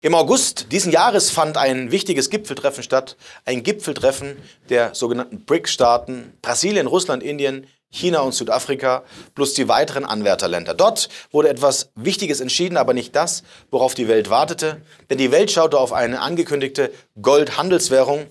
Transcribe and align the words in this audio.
Im 0.00 0.14
August 0.14 0.70
diesen 0.70 0.92
Jahres 0.92 1.32
fand 1.32 1.56
ein 1.56 1.90
wichtiges 1.90 2.30
Gipfeltreffen 2.30 2.84
statt, 2.84 3.16
ein 3.44 3.64
Gipfeltreffen 3.64 4.36
der 4.68 4.94
sogenannten 4.94 5.44
BRICS-Staaten, 5.44 6.34
Brasilien, 6.40 6.86
Russland, 6.86 7.20
Indien, 7.24 7.66
China 7.90 8.20
und 8.20 8.32
Südafrika 8.32 9.02
plus 9.34 9.54
die 9.54 9.66
weiteren 9.66 10.04
Anwärterländer. 10.04 10.74
Dort 10.74 11.08
wurde 11.32 11.48
etwas 11.48 11.90
Wichtiges 11.96 12.40
entschieden, 12.40 12.76
aber 12.76 12.94
nicht 12.94 13.16
das, 13.16 13.42
worauf 13.72 13.96
die 13.96 14.06
Welt 14.06 14.30
wartete, 14.30 14.82
denn 15.10 15.18
die 15.18 15.32
Welt 15.32 15.50
schaute 15.50 15.80
auf 15.80 15.92
eine 15.92 16.20
angekündigte 16.20 16.92
Goldhandelswährung, 17.20 18.26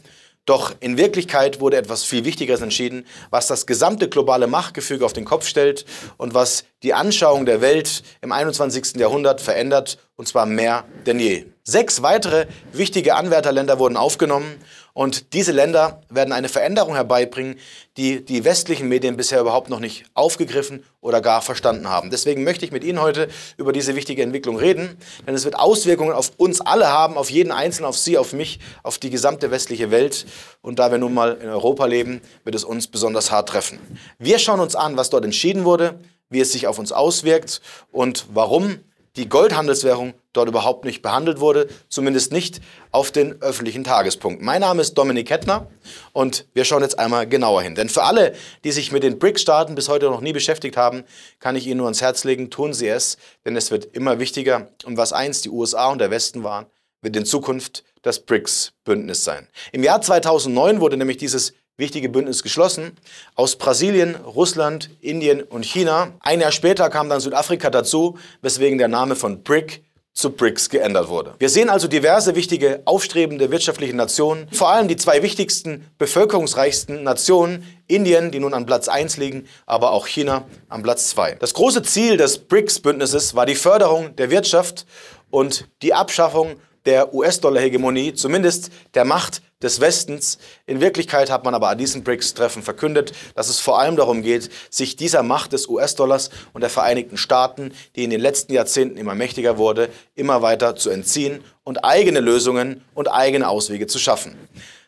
doch 0.46 0.74
in 0.80 0.98
Wirklichkeit 0.98 1.60
wurde 1.60 1.76
etwas 1.76 2.06
viel 2.06 2.24
Wichtigeres 2.24 2.62
entschieden, 2.62 3.06
was 3.30 3.48
das 3.48 3.68
gesamte 3.68 4.08
globale 4.08 4.48
Machtgefüge 4.48 5.04
auf 5.04 5.12
den 5.12 5.26
Kopf 5.26 5.46
stellt 5.46 5.84
und 6.16 6.34
was 6.34 6.64
die 6.82 6.94
Anschauung 6.94 7.46
der 7.46 7.60
Welt 7.60 8.04
im 8.22 8.32
21. 8.32 8.96
Jahrhundert 8.96 9.42
verändert, 9.42 9.98
und 10.16 10.30
zwar 10.30 10.46
mehr 10.46 10.86
denn 11.06 11.20
je. 11.20 11.48
Sechs 11.70 12.02
weitere 12.02 12.46
wichtige 12.72 13.16
Anwärterländer 13.16 13.78
wurden 13.78 13.98
aufgenommen 13.98 14.56
und 14.94 15.34
diese 15.34 15.52
Länder 15.52 16.00
werden 16.10 16.32
eine 16.32 16.48
Veränderung 16.48 16.96
herbeibringen, 16.96 17.60
die 17.98 18.24
die 18.24 18.46
westlichen 18.46 18.88
Medien 18.88 19.18
bisher 19.18 19.42
überhaupt 19.42 19.70
noch 19.70 19.82
nicht 19.82 20.06
aufgegriffen 20.14 20.86
oder 21.02 21.20
gar 21.20 21.42
verstanden 21.42 21.90
haben. 21.90 22.10
Deswegen 22.10 22.46
möchte 22.46 22.64
ich 22.64 22.72
mit 22.72 22.86
Ihnen 22.86 23.02
heute 23.02 23.28
über 23.58 23.74
diese 23.74 23.98
wichtige 23.98 24.24
Entwicklung 24.24 24.56
reden, 24.56 24.98
denn 25.28 25.36
es 25.36 25.44
wird 25.44 25.60
Auswirkungen 25.60 26.14
auf 26.14 26.32
uns 26.38 26.62
alle 26.62 26.88
haben, 26.88 27.18
auf 27.18 27.30
jeden 27.30 27.52
Einzelnen, 27.52 27.90
auf 27.90 27.98
Sie, 27.98 28.18
auf 28.18 28.32
mich, 28.32 28.60
auf 28.84 28.98
die 28.98 29.10
gesamte 29.10 29.52
westliche 29.52 29.92
Welt. 29.92 30.26
Und 30.62 30.80
da 30.80 30.90
wir 30.90 31.00
nun 31.00 31.14
mal 31.14 31.34
in 31.34 31.50
Europa 31.50 31.86
leben, 31.86 32.22
wird 32.46 32.56
es 32.56 32.64
uns 32.64 32.88
besonders 32.88 33.30
hart 33.30 33.50
treffen. 33.50 33.78
Wir 34.20 34.40
schauen 34.40 34.62
uns 34.62 34.78
an, 34.78 34.96
was 34.96 35.10
dort 35.10 35.26
entschieden 35.26 35.66
wurde, 35.66 36.00
wie 36.30 36.40
es 36.40 36.54
sich 36.54 36.66
auf 36.66 36.80
uns 36.80 36.94
auswirkt 36.94 37.60
und 37.92 38.26
warum 38.34 38.80
die 39.18 39.28
Goldhandelswährung 39.28 40.14
dort 40.32 40.48
überhaupt 40.48 40.86
nicht 40.86 41.02
behandelt 41.02 41.40
wurde, 41.40 41.68
zumindest 41.90 42.32
nicht 42.32 42.62
auf 42.92 43.12
den 43.12 43.42
öffentlichen 43.42 43.84
Tagespunkt. 43.84 44.42
Mein 44.42 44.62
Name 44.62 44.82
ist 44.82 44.94
Dominik 44.94 45.32
Hettner 45.32 45.68
und 46.14 46.46
wir 46.54 46.64
schauen 46.64 46.84
jetzt 46.84 47.00
einmal 47.00 47.28
genauer 47.28 47.64
hin. 47.64 47.74
Denn 47.74 47.90
für 47.90 48.04
alle, 48.04 48.34
die 48.64 48.72
sich 48.72 48.92
mit 48.92 49.04
den 49.04 49.18
BRICS-Staaten 49.18 49.74
bis 49.74 49.90
heute 49.90 50.06
noch 50.06 50.22
nie 50.22 50.34
beschäftigt 50.34 50.78
haben, 50.78 51.04
kann 51.40 51.56
ich 51.56 51.66
Ihnen 51.66 51.78
nur 51.78 51.88
ans 51.88 52.02
Herz 52.02 52.24
legen, 52.24 52.52
tun 52.52 52.74
Sie 52.74 52.88
es, 52.88 53.18
denn 53.44 53.56
es 53.56 53.72
wird 53.72 53.86
immer 53.96 54.20
wichtiger. 54.20 54.70
Und 54.86 54.98
was 54.98 55.14
einst 55.14 55.46
die 55.46 55.50
USA 55.50 55.88
und 55.88 56.00
der 56.00 56.12
Westen 56.12 56.44
waren, 56.44 56.68
wird 57.02 57.16
in 57.16 57.26
Zukunft 57.26 57.84
das 58.04 58.20
BRICS-Bündnis 58.20 59.24
sein. 59.24 59.48
Im 59.72 59.84
Jahr 59.84 60.02
2009 60.02 60.80
wurde 60.80 60.98
nämlich 60.98 61.18
dieses 61.18 61.54
wichtige 61.78 62.10
Bündnis 62.10 62.44
geschlossen 62.44 62.94
aus 63.36 63.56
Brasilien, 63.56 64.16
Russland, 64.16 64.90
Indien 65.00 65.44
und 65.44 65.64
China. 65.64 66.14
Ein 66.20 66.42
Jahr 66.42 66.52
später 66.52 66.90
kam 66.90 67.08
dann 67.08 67.20
Südafrika 67.20 67.70
dazu, 67.70 68.18
weswegen 68.42 68.78
der 68.78 68.88
Name 68.88 69.16
von 69.16 69.44
BRIC 69.44 69.84
zu 70.18 70.32
BRICS 70.32 70.70
geändert 70.70 71.10
wurde. 71.10 71.36
Wir 71.38 71.50
sehen 71.50 71.70
also 71.70 71.88
diverse 71.88 72.36
wichtige 72.36 72.82
aufstrebende 72.86 73.52
wirtschaftliche 73.52 73.96
Nationen, 73.96 74.48
vor 74.52 74.70
allem 74.70 74.88
die 74.88 74.96
zwei 74.96 75.22
wichtigsten 75.22 75.86
bevölkerungsreichsten 76.00 77.04
Nationen, 77.04 77.64
Indien, 77.86 78.32
die 78.32 78.40
nun 78.40 78.56
an 78.56 78.66
Platz 78.66 78.88
1 78.88 79.18
liegen, 79.18 79.48
aber 79.68 79.92
auch 79.92 80.08
China 80.08 80.46
an 80.70 80.82
Platz 80.82 81.10
2. 81.10 81.36
Das 81.36 81.54
große 81.54 81.84
Ziel 81.84 82.18
des 82.18 82.40
BRICS-Bündnisses 82.40 83.36
war 83.36 83.46
die 83.46 83.54
Förderung 83.54 84.16
der 84.16 84.32
Wirtschaft 84.32 84.88
und 85.30 85.68
die 85.84 85.94
Abschaffung 85.94 86.56
der 86.88 87.14
US-Dollar-Hegemonie, 87.14 88.16
zumindest 88.16 88.72
der 88.96 89.06
Macht 89.06 89.44
des 89.62 89.82
Westens. 89.82 90.38
In 90.66 90.82
Wirklichkeit 90.82 91.32
hat 91.32 91.44
man 91.44 91.56
aber 91.56 91.70
an 91.70 91.78
diesem 91.78 92.04
BRICS-Treffen 92.04 92.62
verkündet, 92.64 93.14
dass 93.36 93.50
es 93.50 93.60
vor 93.60 93.80
allem 93.80 93.96
darum 93.96 94.22
geht, 94.22 94.50
sich 94.70 94.96
dieser 94.96 95.24
Macht 95.24 95.54
des 95.54 95.68
US-Dollars 95.68 96.30
und 96.54 96.62
der 96.62 96.70
Vereinigten 96.70 97.18
Staaten, 97.18 97.74
die 97.96 98.04
in 98.04 98.10
den 98.10 98.22
letzten 98.22 98.54
Jahrzehnten 98.54 98.98
immer 98.98 99.16
mächtiger 99.16 99.58
wurde, 99.58 99.90
immer 100.16 100.42
weiter 100.42 100.76
zu 100.76 100.90
entziehen 100.90 101.44
und 101.64 101.84
eigene 101.84 102.20
Lösungen 102.20 102.84
und 102.94 103.08
eigene 103.08 103.48
Auswege 103.48 103.88
zu 103.88 104.00
schaffen. 104.00 104.38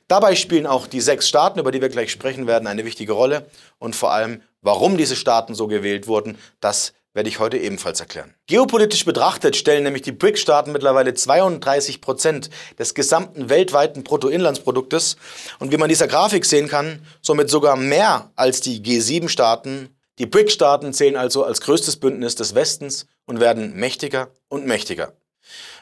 Dabei 0.08 0.36
spielen 0.36 0.66
auch 0.66 0.88
die 0.88 1.02
sechs 1.02 1.30
Staaten, 1.30 1.60
über 1.60 1.72
die 1.72 1.82
wir 1.82 1.90
gleich 1.90 2.12
sprechen 2.12 2.48
werden, 2.48 2.68
eine 2.68 2.84
wichtige 2.84 3.14
Rolle 3.14 3.46
und 3.78 3.96
vor 3.96 4.12
allem, 4.12 4.42
warum 4.62 4.98
diese 4.98 5.16
Staaten 5.16 5.54
so 5.54 5.68
gewählt 5.68 6.08
wurden, 6.08 6.38
das 6.60 6.94
werde 7.14 7.30
ich 7.30 7.40
heute 7.40 7.58
ebenfalls 7.58 8.00
erklären. 8.00 8.34
Geopolitisch 8.48 9.06
betrachtet 9.06 9.56
stellen 9.56 9.84
nämlich 9.84 10.04
die 10.04 10.12
BRIC-Staaten 10.12 10.72
mittlerweile 10.72 11.14
32 11.14 12.02
Prozent 12.02 12.50
des 12.78 12.94
gesamten 12.94 13.50
weltweiten 13.50 14.04
Bruttoinlandsproduktes 14.04 15.18
und 15.60 15.72
wie 15.72 15.78
man 15.78 15.90
dieser 15.90 16.08
Grafik 16.08 16.46
sehen 16.46 16.68
kann, 16.68 17.06
somit 17.22 17.50
sogar 17.50 17.76
mehr 17.76 18.32
als 18.36 18.62
die 18.62 18.82
G7-Staaten. 18.82 19.96
Die 20.20 20.26
BRIC-Staaten 20.26 20.94
zählen 20.94 21.16
also 21.16 21.44
als 21.44 21.62
größtes 21.62 21.98
Bündnis 21.98 22.36
des 22.36 22.54
Westens 22.54 23.08
und 23.26 23.40
werden 23.40 23.76
mächtiger 23.76 24.32
und 24.48 24.66
mächtiger. 24.66 25.14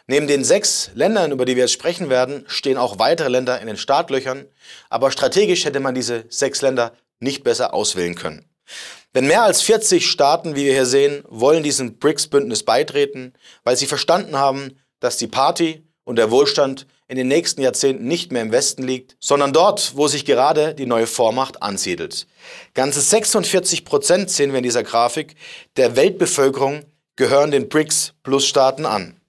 Neben 0.08 0.28
den 0.28 0.46
sechs 0.46 0.92
Ländern, 0.94 1.32
über 1.32 1.44
die 1.44 1.58
wir 1.58 1.64
jetzt 1.64 1.74
sprechen 1.74 2.10
werden, 2.10 2.46
stehen 2.48 2.78
auch 2.78 2.98
weitere 2.98 3.28
Länder 3.28 3.60
in 3.60 3.68
den 3.68 3.76
Startlöchern, 3.76 4.46
aber 4.90 5.12
strategisch 5.12 5.66
hätte 5.66 5.82
man 5.82 5.96
diese 5.96 6.24
sechs 6.30 6.62
Länder 6.62 6.94
nicht 7.20 7.44
besser 7.44 7.74
auswählen 7.74 8.16
können. 8.16 8.46
Denn 9.16 9.28
mehr 9.28 9.44
als 9.44 9.62
40 9.62 10.10
Staaten, 10.10 10.56
wie 10.56 10.66
wir 10.66 10.74
hier 10.74 10.86
sehen, 10.86 11.24
wollen 11.28 11.64
diesem 11.64 11.98
BRICS-Bündnis 11.98 12.64
beitreten, 12.64 13.34
weil 13.64 13.78
sie 13.78 13.88
verstanden 13.88 14.38
haben, 14.38 14.80
dass 15.00 15.18
die 15.18 15.28
Party 15.28 15.84
und 16.04 16.18
der 16.18 16.32
Wohlstand 16.32 16.88
in 17.08 17.18
den 17.18 17.28
nächsten 17.28 17.62
Jahrzehnten 17.62 18.06
nicht 18.06 18.32
mehr 18.32 18.42
im 18.42 18.52
Westen 18.52 18.84
liegt, 18.84 19.16
sondern 19.20 19.54
dort, 19.54 19.96
wo 19.96 20.08
sich 20.08 20.26
gerade 20.26 20.74
die 20.74 20.86
neue 20.86 21.08
Vormacht 21.08 21.62
ansiedelt. 21.62 22.28
Ganze 22.74 23.02
46 23.02 23.86
Prozent, 23.86 24.30
sehen 24.30 24.52
wir 24.52 24.58
in 24.58 24.64
dieser 24.64 24.84
Grafik, 24.84 25.36
der 25.78 25.96
Weltbevölkerung 25.96 26.84
gehören 27.16 27.52
den 27.52 27.70
BRICS-Plus-Staaten 27.70 28.86
an. 28.86 29.20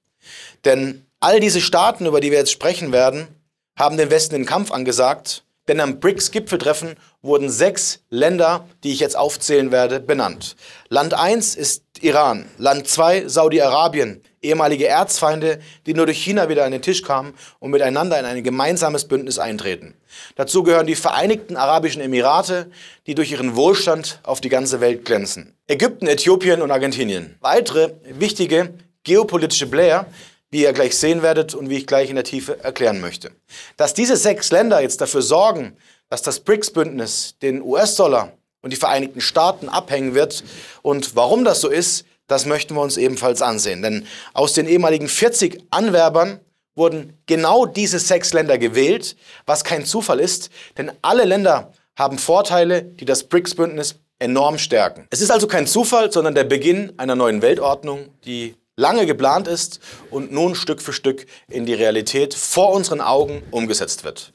Denn 0.65 1.07
all 1.21 1.41
diese 1.41 1.61
Staaten, 1.61 2.07
über 2.07 2.21
die 2.21 2.31
wir 2.31 2.39
jetzt 2.39 2.53
sprechen 2.53 2.93
werden, 2.93 3.29
haben 3.77 3.97
den 3.97 4.11
Westen 4.11 4.35
den 4.35 4.47
Kampf 4.47 4.73
angesagt 4.73 5.45
denn 5.69 5.81
am 5.81 6.01
BRICS-Gipfeltreffen 6.01 6.97
wurden 7.23 7.51
sechs 7.51 8.01
Länder, 8.11 8.67
die 8.83 8.93
ich 8.93 9.01
jetzt 9.01 9.17
aufzählen 9.17 9.71
werde, 9.71 10.01
benannt. 10.01 10.57
Land 10.89 11.15
1 11.15 11.55
ist 11.55 11.85
Iran, 12.01 12.47
Land 12.57 12.89
2 12.89 13.29
Saudi-Arabien, 13.29 14.23
ehemalige 14.41 14.87
Erzfeinde, 14.87 15.61
die 15.87 15.95
nur 15.95 16.07
durch 16.07 16.23
China 16.23 16.49
wieder 16.49 16.65
an 16.65 16.73
den 16.73 16.83
Tisch 16.83 17.03
kamen 17.03 17.35
und 17.59 17.71
miteinander 17.71 18.19
in 18.19 18.25
ein 18.25 18.43
gemeinsames 18.43 19.07
Bündnis 19.07 19.39
eintreten. 19.39 19.95
Dazu 20.37 20.63
gehören 20.63 20.87
die 20.87 20.95
Vereinigten 20.95 21.57
Arabischen 21.57 22.01
Emirate, 22.01 22.71
die 23.07 23.15
durch 23.15 23.33
ihren 23.33 23.57
Wohlstand 23.57 24.21
auf 24.23 24.41
die 24.41 24.49
ganze 24.49 24.81
Welt 24.81 25.05
glänzen. 25.05 25.55
Ägypten, 25.67 26.07
Äthiopien 26.07 26.63
und 26.63 26.71
Argentinien. 26.71 27.37
Weitere 27.41 27.95
wichtige 28.05 28.75
geopolitische 29.05 29.67
Player 29.67 30.07
wie 30.51 30.63
ihr 30.63 30.73
gleich 30.73 30.97
sehen 30.97 31.23
werdet 31.23 31.55
und 31.55 31.69
wie 31.69 31.77
ich 31.77 31.87
gleich 31.87 32.09
in 32.09 32.17
der 32.17 32.25
Tiefe 32.25 32.63
erklären 32.63 33.01
möchte. 33.01 33.31
Dass 33.77 33.95
diese 33.95 34.17
sechs 34.17 34.51
Länder 34.51 34.81
jetzt 34.81 35.01
dafür 35.01 35.23
sorgen, 35.23 35.77
dass 36.09 36.23
das 36.23 36.41
BRICS-Bündnis 36.41 37.37
den 37.43 37.63
US-Dollar 37.63 38.33
und 38.63 38.73
die 38.73 38.77
Vereinigten 38.77 39.21
Staaten 39.21 39.69
abhängen 39.69 40.15
wird 40.15 40.43
und 40.83 41.17
warum 41.17 41.45
das 41.45 41.61
so 41.61 41.69
ist, 41.69 42.05
das 42.27 42.47
möchten 42.47 42.75
wir 42.75 42.83
uns 42.83 42.97
ebenfalls 42.97 43.43
ansehen. 43.43 43.83
Denn 43.83 44.07
aus 44.35 44.53
den 44.53 44.69
ehemaligen 44.69 45.09
40 45.09 45.65
Anwerbern 45.71 46.41
wurden 46.75 47.19
genau 47.27 47.67
diese 47.67 47.99
sechs 47.99 48.33
Länder 48.33 48.57
gewählt, 48.57 49.17
was 49.47 49.65
kein 49.65 49.85
Zufall 49.85 50.21
ist, 50.21 50.51
denn 50.77 50.93
alle 51.03 51.25
Länder 51.25 51.73
haben 51.97 52.19
Vorteile, 52.19 52.83
die 52.83 53.05
das 53.05 53.25
BRICS-Bündnis 53.25 53.97
enorm 54.19 54.59
stärken. 54.59 55.07
Es 55.11 55.21
ist 55.21 55.31
also 55.31 55.47
kein 55.47 55.67
Zufall, 55.67 56.13
sondern 56.13 56.35
der 56.35 56.45
Beginn 56.45 56.93
einer 56.97 57.17
neuen 57.17 57.43
Weltordnung, 57.43 58.09
die 58.25 58.55
lange 58.79 59.07
geplant 59.07 59.49
ist 59.49 59.81
und 60.11 60.33
nun 60.33 60.55
Stück 60.55 60.81
für 60.81 60.93
Stück 60.93 61.27
in 61.49 61.67
die 61.67 61.75
Realität 61.75 62.33
vor 62.33 62.73
unseren 62.73 63.01
Augen 63.01 63.43
umgesetzt 63.51 64.05
wird. 64.05 64.33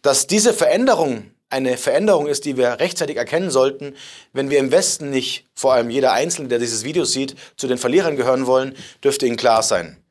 Dass 0.00 0.26
diese 0.26 0.52
Veränderung 0.54 1.30
eine 1.50 1.76
Veränderung 1.76 2.26
ist, 2.26 2.46
die 2.46 2.56
wir 2.56 2.80
rechtzeitig 2.80 3.18
erkennen 3.18 3.50
sollten, 3.50 3.94
wenn 4.32 4.48
wir 4.48 4.58
im 4.58 4.72
Westen 4.72 5.10
nicht, 5.10 5.44
vor 5.54 5.74
allem 5.74 5.90
jeder 5.90 6.12
Einzelne, 6.12 6.48
der 6.48 6.58
dieses 6.58 6.82
Video 6.82 7.04
sieht, 7.04 7.36
zu 7.58 7.68
den 7.68 7.76
Verlierern 7.76 8.16
gehören 8.16 8.46
wollen, 8.46 8.74
dürfte 9.04 9.26
Ihnen 9.26 9.36
klar 9.36 9.62
sein. 9.62 10.01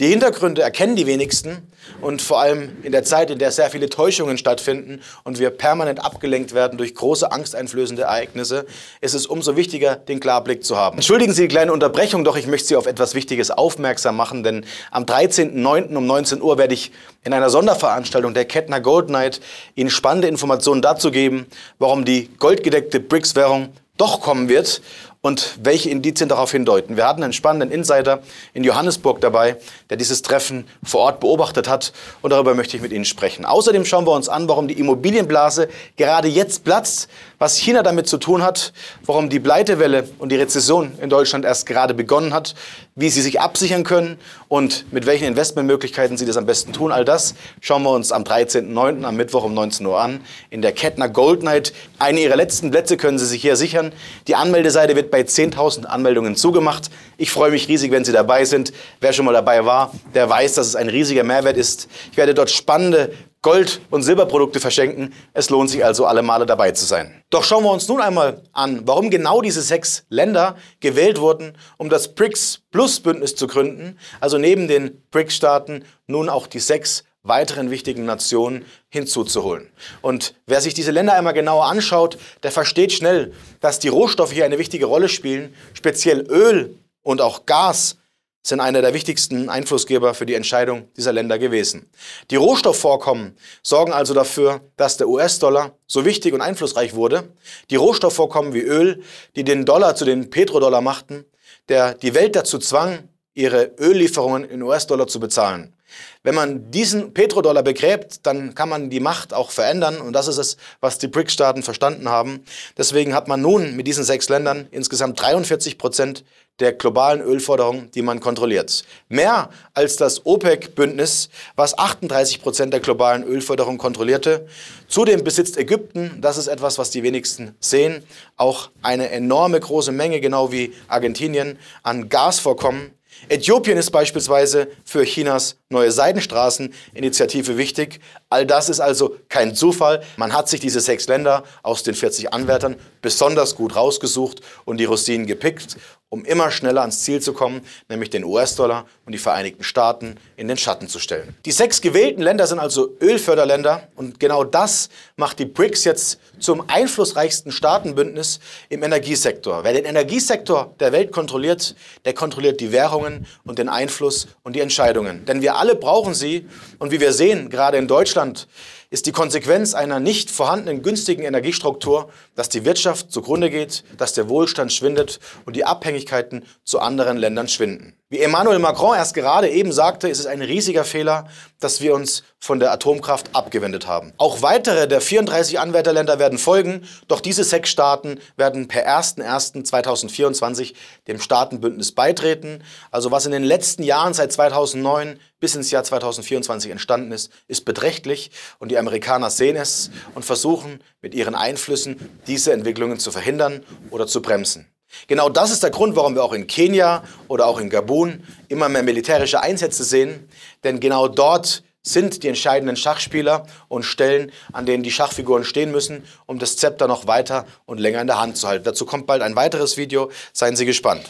Die 0.00 0.08
Hintergründe 0.08 0.62
erkennen 0.62 0.96
die 0.96 1.06
wenigsten 1.06 1.58
und 2.00 2.22
vor 2.22 2.40
allem 2.40 2.74
in 2.82 2.90
der 2.90 3.04
Zeit, 3.04 3.30
in 3.30 3.38
der 3.38 3.52
sehr 3.52 3.68
viele 3.68 3.90
Täuschungen 3.90 4.38
stattfinden 4.38 5.02
und 5.24 5.38
wir 5.38 5.50
permanent 5.50 6.02
abgelenkt 6.02 6.54
werden 6.54 6.78
durch 6.78 6.94
große 6.94 7.30
angsteinflößende 7.30 8.04
Ereignisse, 8.04 8.64
ist 9.02 9.12
es 9.12 9.26
umso 9.26 9.56
wichtiger, 9.56 9.96
den 9.96 10.18
Klarblick 10.18 10.64
zu 10.64 10.78
haben. 10.78 10.96
Entschuldigen 10.96 11.34
Sie 11.34 11.42
die 11.42 11.48
kleine 11.48 11.74
Unterbrechung, 11.74 12.24
doch 12.24 12.38
ich 12.38 12.46
möchte 12.46 12.68
Sie 12.68 12.76
auf 12.76 12.86
etwas 12.86 13.14
Wichtiges 13.14 13.50
aufmerksam 13.50 14.16
machen, 14.16 14.42
denn 14.42 14.64
am 14.90 15.04
13.09. 15.04 15.94
um 15.94 16.06
19 16.06 16.40
Uhr 16.40 16.56
werde 16.56 16.72
ich 16.72 16.92
in 17.22 17.34
einer 17.34 17.50
Sonderveranstaltung 17.50 18.32
der 18.32 18.46
Kettner 18.46 18.80
Gold 18.80 19.10
Night 19.10 19.42
Ihnen 19.74 19.90
spannende 19.90 20.28
Informationen 20.28 20.80
dazu 20.80 21.10
geben, 21.10 21.44
warum 21.78 22.06
die 22.06 22.30
goldgedeckte 22.38 23.00
BRICS-Währung 23.00 23.68
doch 23.98 24.22
kommen 24.22 24.48
wird 24.48 24.80
und 25.22 25.58
welche 25.62 25.90
Indizien 25.90 26.28
darauf 26.28 26.50
hindeuten. 26.50 26.96
Wir 26.96 27.06
hatten 27.06 27.22
einen 27.22 27.34
spannenden 27.34 27.70
Insider 27.70 28.20
in 28.54 28.64
Johannesburg 28.64 29.20
dabei, 29.20 29.56
der 29.90 29.98
dieses 29.98 30.22
Treffen 30.22 30.66
vor 30.82 31.00
Ort 31.00 31.20
beobachtet 31.20 31.68
hat 31.68 31.92
und 32.22 32.30
darüber 32.30 32.54
möchte 32.54 32.76
ich 32.76 32.82
mit 32.82 32.92
Ihnen 32.92 33.04
sprechen. 33.04 33.44
Außerdem 33.44 33.84
schauen 33.84 34.06
wir 34.06 34.12
uns 34.12 34.30
an, 34.30 34.48
warum 34.48 34.66
die 34.66 34.78
Immobilienblase 34.78 35.68
gerade 35.96 36.28
jetzt 36.28 36.64
platzt, 36.64 37.10
was 37.38 37.56
China 37.56 37.82
damit 37.82 38.06
zu 38.06 38.16
tun 38.16 38.42
hat, 38.42 38.72
warum 39.04 39.28
die 39.28 39.40
Pleitewelle 39.40 40.08
und 40.18 40.30
die 40.32 40.36
Rezession 40.36 40.92
in 41.00 41.10
Deutschland 41.10 41.44
erst 41.44 41.66
gerade 41.66 41.92
begonnen 41.92 42.32
hat, 42.32 42.54
wie 42.94 43.10
sie 43.10 43.22
sich 43.22 43.40
absichern 43.40 43.84
können 43.84 44.18
und 44.48 44.92
mit 44.92 45.06
welchen 45.06 45.24
Investmentmöglichkeiten 45.24 46.16
sie 46.16 46.26
das 46.26 46.36
am 46.36 46.46
besten 46.46 46.72
tun. 46.72 46.92
All 46.92 47.04
das 47.04 47.34
schauen 47.60 47.82
wir 47.82 47.90
uns 47.90 48.12
am 48.12 48.24
13.09. 48.24 49.04
am 49.04 49.16
Mittwoch 49.16 49.44
um 49.44 49.54
19 49.54 49.86
Uhr 49.86 50.00
an 50.00 50.20
in 50.50 50.60
der 50.62 50.72
Kettner 50.72 51.08
Gold 51.08 51.42
Night. 51.42 51.72
Eine 51.98 52.20
ihrer 52.20 52.36
letzten 52.36 52.70
Plätze 52.70 52.96
können 52.96 53.18
Sie 53.18 53.26
sich 53.26 53.42
hier 53.42 53.56
sichern. 53.56 53.92
Die 54.26 54.34
Anmeldeseite 54.34 54.96
wird 54.96 55.09
bei 55.10 55.22
10.000 55.22 55.84
Anmeldungen 55.84 56.36
zugemacht. 56.36 56.90
Ich 57.16 57.30
freue 57.30 57.50
mich 57.50 57.68
riesig, 57.68 57.90
wenn 57.90 58.04
Sie 58.04 58.12
dabei 58.12 58.44
sind. 58.44 58.72
Wer 59.00 59.12
schon 59.12 59.24
mal 59.24 59.32
dabei 59.32 59.64
war, 59.64 59.92
der 60.14 60.28
weiß, 60.28 60.54
dass 60.54 60.66
es 60.66 60.76
ein 60.76 60.88
riesiger 60.88 61.24
Mehrwert 61.24 61.56
ist. 61.56 61.88
Ich 62.10 62.16
werde 62.16 62.34
dort 62.34 62.50
spannende 62.50 63.12
Gold- 63.42 63.80
und 63.88 64.02
Silberprodukte 64.02 64.60
verschenken. 64.60 65.14
Es 65.32 65.48
lohnt 65.48 65.70
sich 65.70 65.82
also, 65.82 66.04
alle 66.04 66.20
Male 66.20 66.44
dabei 66.44 66.72
zu 66.72 66.84
sein. 66.84 67.22
Doch 67.30 67.42
schauen 67.42 67.64
wir 67.64 67.72
uns 67.72 67.88
nun 67.88 68.02
einmal 68.02 68.42
an, 68.52 68.82
warum 68.84 69.08
genau 69.08 69.40
diese 69.40 69.62
sechs 69.62 70.04
Länder 70.10 70.56
gewählt 70.80 71.20
wurden, 71.20 71.56
um 71.78 71.88
das 71.88 72.14
BRICS-Plus-Bündnis 72.14 73.36
zu 73.36 73.46
gründen. 73.46 73.98
Also 74.20 74.36
neben 74.36 74.68
den 74.68 75.02
BRICS-Staaten 75.10 75.84
nun 76.06 76.28
auch 76.28 76.46
die 76.46 76.60
sechs 76.60 77.04
weiteren 77.22 77.70
wichtigen 77.70 78.04
Nationen 78.04 78.64
hinzuzuholen. 78.88 79.70
Und 80.00 80.34
wer 80.46 80.60
sich 80.60 80.74
diese 80.74 80.90
Länder 80.90 81.14
einmal 81.14 81.34
genauer 81.34 81.66
anschaut, 81.66 82.18
der 82.42 82.50
versteht 82.50 82.92
schnell, 82.92 83.34
dass 83.60 83.78
die 83.78 83.88
Rohstoffe 83.88 84.32
hier 84.32 84.44
eine 84.44 84.58
wichtige 84.58 84.86
Rolle 84.86 85.08
spielen, 85.08 85.54
speziell 85.74 86.20
Öl 86.30 86.76
und 87.02 87.20
auch 87.20 87.46
Gas 87.46 87.96
sind 88.42 88.60
einer 88.60 88.80
der 88.80 88.94
wichtigsten 88.94 89.50
Einflussgeber 89.50 90.14
für 90.14 90.24
die 90.24 90.34
Entscheidung 90.34 90.88
dieser 90.96 91.12
Länder 91.12 91.38
gewesen. 91.38 91.90
Die 92.30 92.36
Rohstoffvorkommen 92.36 93.36
sorgen 93.62 93.92
also 93.92 94.14
dafür, 94.14 94.62
dass 94.76 94.96
der 94.96 95.08
US-Dollar 95.08 95.76
so 95.86 96.06
wichtig 96.06 96.32
und 96.32 96.40
einflussreich 96.40 96.94
wurde. 96.94 97.28
Die 97.68 97.76
Rohstoffvorkommen 97.76 98.54
wie 98.54 98.62
Öl, 98.62 99.02
die 99.36 99.44
den 99.44 99.66
Dollar 99.66 99.94
zu 99.94 100.06
den 100.06 100.30
Petrodollar 100.30 100.80
machten, 100.80 101.26
der 101.68 101.94
die 101.94 102.14
Welt 102.14 102.34
dazu 102.34 102.58
zwang, 102.58 103.10
ihre 103.34 103.72
Öllieferungen 103.78 104.44
in 104.44 104.62
US-Dollar 104.62 105.06
zu 105.06 105.20
bezahlen. 105.20 105.74
Wenn 106.22 106.34
man 106.34 106.70
diesen 106.70 107.14
Petrodollar 107.14 107.62
begräbt, 107.62 108.26
dann 108.26 108.54
kann 108.54 108.68
man 108.68 108.90
die 108.90 109.00
Macht 109.00 109.32
auch 109.32 109.50
verändern 109.50 110.00
und 110.00 110.12
das 110.12 110.28
ist 110.28 110.38
es, 110.38 110.56
was 110.80 110.98
die 110.98 111.08
BRICS-Staaten 111.08 111.62
verstanden 111.62 112.08
haben. 112.08 112.44
Deswegen 112.76 113.14
hat 113.14 113.28
man 113.28 113.40
nun 113.40 113.76
mit 113.76 113.86
diesen 113.86 114.04
sechs 114.04 114.28
Ländern 114.28 114.68
insgesamt 114.70 115.20
43 115.20 115.78
Prozent 115.78 116.24
der 116.60 116.74
globalen 116.74 117.20
Ölforderung, 117.20 117.90
die 117.90 118.02
man 118.02 118.20
kontrolliert. 118.20 118.84
Mehr 119.08 119.50
als 119.74 119.96
das 119.96 120.24
OPEC-Bündnis, 120.26 121.30
was 121.56 121.76
38 121.76 122.42
Prozent 122.42 122.72
der 122.72 122.80
globalen 122.80 123.24
Ölförderung 123.24 123.78
kontrollierte. 123.78 124.46
Zudem 124.86 125.24
besitzt 125.24 125.56
Ägypten, 125.56 126.18
das 126.20 126.36
ist 126.36 126.48
etwas, 126.48 126.78
was 126.78 126.90
die 126.90 127.02
wenigsten 127.02 127.54
sehen, 127.60 128.04
auch 128.36 128.70
eine 128.82 129.10
enorme 129.10 129.58
große 129.58 129.92
Menge, 129.92 130.20
genau 130.20 130.52
wie 130.52 130.74
Argentinien, 130.88 131.58
an 131.82 132.08
Gasvorkommen. 132.08 132.92
Äthiopien 133.28 133.76
ist 133.78 133.90
beispielsweise 133.90 134.68
für 134.84 135.04
Chinas 135.04 135.56
neue 135.68 135.92
Seidenstraßeninitiative 135.92 137.56
wichtig. 137.56 138.00
All 138.28 138.46
das 138.46 138.68
ist 138.68 138.80
also 138.80 139.16
kein 139.28 139.54
Zufall. 139.54 140.02
Man 140.16 140.32
hat 140.32 140.48
sich 140.48 140.60
diese 140.60 140.80
sechs 140.80 141.06
Länder 141.06 141.44
aus 141.62 141.82
den 141.82 141.94
40 141.94 142.32
Anwärtern 142.32 142.76
besonders 143.02 143.54
gut 143.54 143.76
rausgesucht 143.76 144.40
und 144.64 144.78
die 144.78 144.84
Rosinen 144.84 145.26
gepickt, 145.26 145.76
um 146.10 146.24
immer 146.24 146.50
schneller 146.50 146.82
ans 146.82 147.00
Ziel 147.04 147.20
zu 147.20 147.32
kommen, 147.32 147.62
nämlich 147.88 148.10
den 148.10 148.24
US-Dollar 148.24 148.86
und 149.06 149.12
die 149.12 149.18
Vereinigten 149.18 149.62
Staaten 149.62 150.16
in 150.36 150.48
den 150.48 150.56
Schatten 150.56 150.88
zu 150.88 150.98
stellen. 150.98 151.34
Die 151.46 151.52
sechs 151.52 151.80
gewählten 151.80 152.20
Länder 152.20 152.46
sind 152.46 152.58
also 152.58 152.96
Ölförderländer 153.00 153.88
und 153.94 154.20
genau 154.20 154.42
das 154.42 154.90
macht 155.16 155.38
die 155.38 155.44
BRICS 155.44 155.84
jetzt 155.84 156.20
zum 156.40 156.64
einflussreichsten 156.68 157.52
Staatenbündnis 157.52 158.40
im 158.68 158.82
Energiesektor. 158.82 159.62
Wer 159.62 159.72
den 159.72 159.84
Energiesektor 159.84 160.74
der 160.80 160.92
Welt 160.92 161.12
kontrolliert, 161.12 161.76
der 162.04 162.12
kontrolliert 162.12 162.60
die 162.60 162.72
Währungen 162.72 163.26
und 163.44 163.60
den 163.60 163.68
Einfluss 163.68 164.26
und 164.42 164.56
die 164.56 164.60
Entscheidungen. 164.60 165.24
Denn 165.26 165.42
wir 165.42 165.56
alle 165.56 165.76
brauchen 165.76 166.14
sie 166.14 166.48
und 166.78 166.90
wie 166.90 167.00
wir 167.00 167.12
sehen, 167.12 167.50
gerade 167.50 167.78
in 167.78 167.86
Deutschland, 167.86 168.48
ist 168.90 169.06
die 169.06 169.12
Konsequenz 169.12 169.74
einer 169.74 170.00
nicht 170.00 170.30
vorhandenen 170.30 170.82
günstigen 170.82 171.22
Energiestruktur, 171.22 172.10
dass 172.34 172.48
die 172.48 172.64
Wirtschaft 172.64 173.12
zugrunde 173.12 173.48
geht, 173.48 173.84
dass 173.96 174.14
der 174.14 174.28
Wohlstand 174.28 174.72
schwindet 174.72 175.20
und 175.46 175.54
die 175.54 175.64
Abhängigkeiten 175.64 176.44
zu 176.64 176.80
anderen 176.80 177.16
Ländern 177.16 177.48
schwinden. 177.48 177.94
Wie 178.08 178.18
Emmanuel 178.18 178.58
Macron 178.58 178.96
erst 178.96 179.14
gerade 179.14 179.48
eben 179.48 179.70
sagte, 179.70 180.08
ist 180.08 180.18
es 180.18 180.26
ein 180.26 180.42
riesiger 180.42 180.82
Fehler, 180.82 181.28
dass 181.60 181.80
wir 181.80 181.94
uns 181.94 182.24
von 182.40 182.58
der 182.58 182.72
Atomkraft 182.72 183.36
abgewendet 183.36 183.86
haben. 183.86 184.12
Auch 184.16 184.42
weitere 184.42 184.88
der 184.88 185.00
34 185.00 185.60
Anwärterländer 185.60 186.18
werden 186.18 186.38
folgen, 186.38 186.82
doch 187.06 187.20
diese 187.20 187.44
sechs 187.44 187.70
Staaten 187.70 188.18
werden 188.36 188.66
per 188.66 188.88
01.01.2024 188.88 190.74
dem 191.06 191.20
Staatenbündnis 191.20 191.92
beitreten. 191.92 192.64
Also 192.90 193.12
was 193.12 193.26
in 193.26 193.32
den 193.32 193.44
letzten 193.44 193.84
Jahren 193.84 194.12
seit 194.12 194.32
2009 194.32 195.20
bis 195.40 195.54
ins 195.54 195.70
Jahr 195.70 195.82
2024 195.82 196.70
entstanden 196.70 197.12
ist, 197.12 197.32
ist 197.48 197.64
beträchtlich 197.64 198.30
und 198.58 198.70
die 198.70 198.78
Amerikaner 198.78 199.30
sehen 199.30 199.56
es 199.56 199.90
und 200.14 200.24
versuchen 200.24 200.80
mit 201.02 201.14
ihren 201.14 201.34
Einflüssen 201.34 201.96
diese 202.26 202.52
Entwicklungen 202.52 202.98
zu 202.98 203.10
verhindern 203.10 203.64
oder 203.90 204.06
zu 204.06 204.22
bremsen. 204.22 204.66
Genau 205.06 205.28
das 205.28 205.50
ist 205.50 205.62
der 205.62 205.70
Grund, 205.70 205.96
warum 205.96 206.14
wir 206.14 206.24
auch 206.24 206.32
in 206.32 206.46
Kenia 206.46 207.04
oder 207.28 207.46
auch 207.46 207.60
in 207.60 207.70
Gabun 207.70 208.24
immer 208.48 208.68
mehr 208.68 208.82
militärische 208.82 209.40
Einsätze 209.40 209.84
sehen, 209.84 210.28
denn 210.64 210.80
genau 210.80 211.08
dort 211.08 211.62
sind 211.82 212.22
die 212.22 212.28
entscheidenden 212.28 212.76
Schachspieler 212.76 213.46
und 213.68 213.84
Stellen, 213.84 214.32
an 214.52 214.66
denen 214.66 214.82
die 214.82 214.90
Schachfiguren 214.90 215.44
stehen 215.44 215.70
müssen, 215.70 216.04
um 216.26 216.38
das 216.38 216.56
Zepter 216.56 216.86
noch 216.86 217.06
weiter 217.06 217.46
und 217.64 217.78
länger 217.78 218.02
in 218.02 218.06
der 218.06 218.20
Hand 218.20 218.36
zu 218.36 218.48
halten. 218.48 218.64
Dazu 218.64 218.84
kommt 218.84 219.06
bald 219.06 219.22
ein 219.22 219.36
weiteres 219.36 219.76
Video, 219.76 220.10
seien 220.32 220.56
Sie 220.56 220.66
gespannt. 220.66 221.08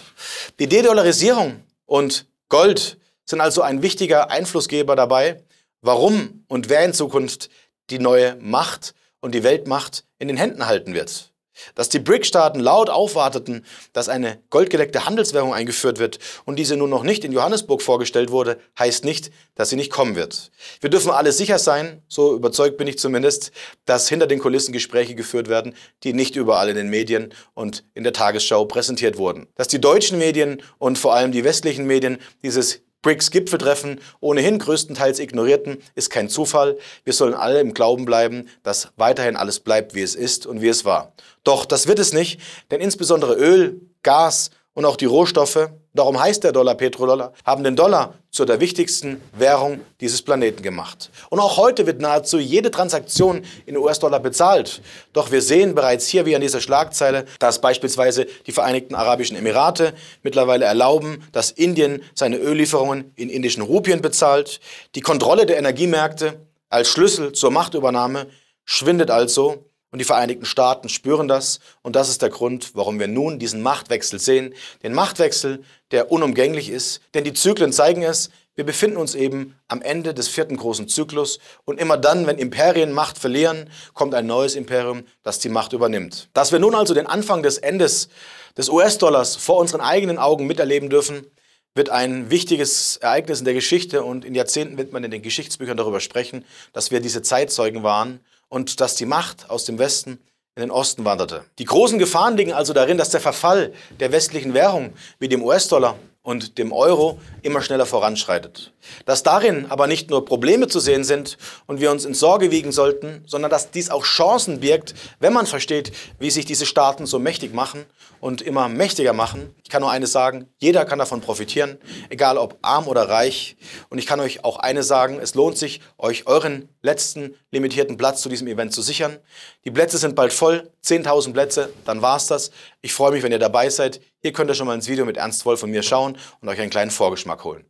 Die 0.61 0.69
De-Dollarisierung 0.69 1.65
und 1.87 2.27
Gold 2.49 2.99
sind 3.31 3.41
also 3.41 3.63
ein 3.63 3.83
wichtiger 3.83 4.31
Einflussgeber 4.31 4.97
dabei, 4.97 5.43
warum 5.81 6.45
und 6.49 6.69
wer 6.69 6.85
in 6.85 6.93
Zukunft 6.93 7.49
die 7.89 7.99
neue 7.99 8.37
Macht 8.41 8.95
und 9.21 9.35
die 9.35 9.43
Weltmacht 9.43 10.05
in 10.19 10.29
den 10.29 10.37
Händen 10.37 10.67
halten 10.67 10.95
wird. 10.95 11.33
Dass 11.75 11.91
die 11.91 11.99
BRIC-Staaten 11.99 12.59
laut 12.59 12.89
aufwarteten, 12.89 13.67
dass 13.93 14.09
eine 14.09 14.41
goldgedeckte 14.49 15.05
Handelswährung 15.05 15.53
eingeführt 15.53 15.99
wird 15.99 16.19
und 16.47 16.59
diese 16.59 16.77
nun 16.77 16.89
noch 16.89 17.03
nicht 17.03 17.25
in 17.25 17.33
Johannesburg 17.33 17.83
vorgestellt 17.83 18.31
wurde, 18.31 18.59
heißt 18.79 19.05
nicht, 19.05 19.31
dass 19.57 19.69
sie 19.69 19.77
nicht 19.77 19.93
kommen 19.93 20.17
wird. 20.17 20.51
Wir 20.81 20.89
dürfen 20.89 21.11
alle 21.11 21.33
sicher 21.33 21.59
sein, 21.59 22.03
so 22.09 22.35
überzeugt 22.35 22.79
bin 22.79 22.89
ich 22.89 22.99
zumindest, 22.99 23.53
dass 23.85 24.09
hinter 24.09 24.27
den 24.27 24.39
Kulissen 24.39 24.73
Gespräche 24.73 25.15
geführt 25.15 25.49
werden, 25.49 25.75
die 26.03 26.15
nicht 26.15 26.35
überall 26.37 26.71
in 26.71 26.77
den 26.77 26.89
Medien 26.89 27.35
und 27.53 27.85
in 27.95 28.05
der 28.05 28.15
Tagesschau 28.15 28.65
präsentiert 28.65 29.19
wurden. 29.19 29.47
Dass 29.57 29.69
die 29.69 29.81
deutschen 29.81 30.19
Medien 30.19 30.63
und 30.79 30.99
vor 30.99 31.15
allem 31.15 31.31
die 31.31 31.45
westlichen 31.45 31.87
Medien 31.87 32.19
dieses 32.43 32.81
BRICS-Gipfeltreffen 33.03 34.01
ohnehin 34.21 34.59
größtenteils 34.59 35.19
ignorierten, 35.19 35.79
ist 35.95 36.11
kein 36.11 36.29
Zufall. 36.29 36.79
Wir 37.05 37.13
sollen 37.13 37.35
alle 37.35 37.61
im 37.61 37.75
Glauben 37.75 38.05
bleiben, 38.05 38.49
dass 38.63 38.89
weiterhin 38.97 39.37
alles 39.37 39.61
bleibt, 39.61 39.95
wie 39.95 40.03
es 40.03 40.15
ist 40.15 40.47
und 40.47 40.61
wie 40.61 40.69
es 40.69 40.85
war. 40.85 41.13
Doch 41.45 41.65
das 41.65 41.87
wird 41.87 41.99
es 41.99 42.13
nicht, 42.13 42.41
denn 42.71 42.81
insbesondere 42.81 43.35
Öl, 43.35 43.81
Gas 44.03 44.51
und 44.75 44.85
auch 44.85 44.97
die 44.97 45.07
Rohstoffe, 45.07 45.71
darum 45.95 46.21
heißt 46.21 46.45
der 46.45 46.53
Dollar 46.53 46.75
Petrodollar, 46.75 47.33
haben 47.45 47.65
den 47.65 47.77
Dollar 47.77 48.15
zu 48.31 48.45
der 48.45 48.61
wichtigsten 48.61 49.21
Währung 49.33 49.81
dieses 50.01 50.23
Planeten 50.23 50.63
gemacht. 50.63 51.11
Und 51.31 51.41
auch 51.41 51.57
heute 51.57 51.87
wird 51.87 52.01
nahezu 52.01 52.39
jede 52.39 52.71
Transaktion 52.71 53.43
in 53.67 53.77
US-Dollar 53.77 54.21
bezahlt. 54.21 54.83
Doch 55.13 55.33
wir 55.33 55.43
sehen 55.43 55.75
bereits 55.75 56.07
hier 56.07 56.27
wie 56.27 56.35
an 56.37 56.41
dieser 56.41 56.61
Schlagzeile, 56.61 57.25
dass 57.39 57.61
beispielsweise 57.61 58.27
die 58.47 58.53
Vereinigten 58.53 58.95
Arabischen 58.95 59.37
Emirate 59.37 59.95
mittlerweile 60.23 60.65
erlauben, 60.65 61.25
dass 61.33 61.51
Indien 61.51 62.03
seine 62.15 62.39
Öllieferungen 62.39 63.13
in 63.17 63.31
indischen 63.31 63.63
Rupien 63.63 64.01
bezahlt. 64.01 64.61
Die 64.95 65.01
Kontrolle 65.01 65.47
der 65.47 65.59
Energiemärkte 65.59 66.41
als 66.69 66.89
Schlüssel 66.89 67.33
zur 67.33 67.51
Machtübernahme 67.51 68.29
schwindet 68.65 69.11
also 69.11 69.70
und 69.91 69.99
die 69.99 70.05
Vereinigten 70.05 70.45
Staaten 70.45 70.89
spüren 70.89 71.27
das. 71.27 71.59
Und 71.83 71.97
das 71.97 72.09
ist 72.09 72.23
der 72.23 72.31
Grund, 72.31 72.73
warum 72.75 73.01
wir 73.01 73.09
nun 73.09 73.39
diesen 73.39 73.61
Machtwechsel 73.61 74.19
sehen. 74.21 74.55
Den 74.83 74.95
Machtwechsel, 74.95 75.65
der 75.91 76.13
unumgänglich 76.13 76.71
ist. 76.71 77.01
Denn 77.15 77.25
die 77.25 77.33
Zyklen 77.33 77.73
zeigen 77.73 78.03
es. 78.03 78.31
Wir 78.55 78.65
befinden 78.65 78.99
uns 78.99 79.15
eben 79.15 79.57
am 79.69 79.83
Ende 79.83 80.15
des 80.15 80.29
vierten 80.29 80.57
großen 80.57 80.87
Zyklus. 80.87 81.41
Und 81.65 81.81
immer 81.81 81.97
dann, 81.97 82.27
wenn 82.27 82.39
Imperien 82.39 82.93
Macht 82.93 83.19
verlieren, 83.19 83.69
kommt 83.93 84.15
ein 84.15 84.27
neues 84.27 84.55
Imperium, 84.55 85.05
das 85.23 85.41
die 85.41 85.49
Macht 85.49 85.73
übernimmt. 85.73 86.29
Dass 86.35 86.53
wir 86.53 86.59
nun 86.61 86.75
also 86.75 86.95
den 86.95 87.07
Anfang 87.07 87.43
des 87.43 87.59
Endes 87.59 88.09
des 88.57 88.69
US-Dollars 88.69 89.37
vor 89.37 89.57
unseren 89.59 89.81
eigenen 89.81 90.19
Augen 90.19 90.47
miterleben 90.47 90.91
dürfen, 90.91 91.27
wird 91.75 91.91
ein 91.91 92.31
wichtiges 92.31 92.97
Ereignis 92.97 93.39
in 93.39 93.45
der 93.45 93.55
Geschichte 93.55 94.03
und 94.03 94.25
in 94.25 94.35
Jahrzehnten 94.35 94.77
wird 94.77 94.93
man 94.93 95.05
in 95.05 95.11
den 95.11 95.23
Geschichtsbüchern 95.23 95.77
darüber 95.77 96.01
sprechen, 96.01 96.45
dass 96.73 96.91
wir 96.91 97.01
diese 97.01 97.23
Zeitzeugen 97.23 97.83
waren 97.83 98.21
und 98.51 98.83
dass 98.83 98.97
die 98.97 99.07
Macht 99.07 99.49
aus 99.49 99.65
dem 99.65 99.79
Westen 99.79 100.19
in 100.57 100.61
den 100.61 100.71
Osten 100.71 101.07
wanderte. 101.07 101.45
Die 101.59 101.65
großen 101.65 101.99
Gefahren 101.99 102.37
liegen 102.37 102.53
also 102.53 102.75
darin, 102.75 102.99
dass 102.99 103.09
der 103.09 103.21
Verfall 103.21 103.73
der 103.99 104.13
westlichen 104.13 104.53
Währung 104.53 104.93
wie 105.19 105.29
dem 105.29 105.43
US-Dollar 105.43 105.97
und 106.23 106.59
dem 106.59 106.71
Euro 106.71 107.19
immer 107.41 107.63
schneller 107.63 107.87
voranschreitet. 107.87 108.75
Dass 109.07 109.23
darin 109.23 109.67
aber 109.71 109.87
nicht 109.87 110.11
nur 110.11 110.27
Probleme 110.27 110.69
zu 110.69 110.79
sehen 110.79 111.03
sind 111.03 111.39
und 111.67 111.81
wir 111.81 111.91
uns 111.91 112.05
in 112.05 112.13
Sorge 112.13 112.51
wiegen 112.51 112.73
sollten, 112.73 113.23
sondern 113.27 113.51
dass 113.51 113.71
dies 113.71 113.91
auch 113.91 114.05
Chancen 114.05 114.61
birgt, 114.61 114.95
wenn 115.19 115.33
man 115.33 115.47
versteht, 115.47 115.93
wie 116.19 116.31
sich 116.31 116.45
diese 116.45 116.67
Staaten 116.67 117.07
so 117.07 117.19
mächtig 117.19 117.55
machen 117.55 117.87
und 118.21 118.43
immer 118.43 118.69
mächtiger 118.69 119.15
machen. 119.15 119.55
Ich 119.63 119.71
kann 119.71 119.81
nur 119.81 119.91
eines 119.91 120.13
sagen, 120.13 120.47
jeder 120.59 120.85
kann 120.85 120.99
davon 120.99 121.23
profitieren, 121.23 121.79
egal 122.11 122.37
ob 122.37 122.59
arm 122.61 122.87
oder 122.87 123.09
reich. 123.09 123.57
Und 123.89 123.99
ich 123.99 124.07
kann 124.07 124.21
euch 124.21 124.45
auch 124.45 124.59
eines 124.59 124.89
sagen, 124.89 125.19
es 125.23 125.35
lohnt 125.35 125.57
sich, 125.57 125.81
euch 125.97 126.27
euren 126.27 126.69
letzten 126.83 127.35
limitierten 127.51 127.97
Platz 127.97 128.23
zu 128.23 128.29
diesem 128.29 128.47
Event 128.49 128.73
zu 128.73 128.83
sichern. 128.83 129.19
Die 129.65 129.71
Plätze 129.71 129.99
sind 129.99 130.15
bald 130.15 130.33
voll, 130.33 130.71
10.000 130.85 131.33
Plätze, 131.33 131.73
dann 131.85 132.03
war's 132.03 132.27
das. 132.27 132.51
Ich 132.83 132.93
freue 132.93 133.13
mich, 133.13 133.23
wenn 133.23 133.33
ihr 133.33 133.39
dabei 133.39 133.69
seid. 133.71 134.01
Ihr 134.23 134.33
könnt 134.33 134.49
ja 134.49 134.55
schon 134.55 134.67
mal 134.67 134.75
ins 134.75 134.89
Video 134.89 135.05
mit 135.05 135.17
Ernst 135.17 135.45
Wolf 135.47 135.61
von 135.61 135.71
mir 135.71 135.83
schauen 135.83 136.17
und 136.41 136.49
euch 136.49 136.61
einen 136.61 136.71
kleinen 136.71 136.91
Vorgeschmack 136.91 137.45
holen. 137.45 137.65